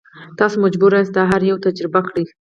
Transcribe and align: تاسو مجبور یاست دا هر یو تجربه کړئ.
تاسو 0.39 0.55
مجبور 0.65 0.91
یاست 0.97 1.13
دا 1.17 1.23
هر 1.31 1.41
یو 1.49 1.57
تجربه 1.65 1.99
کړئ. 2.07 2.23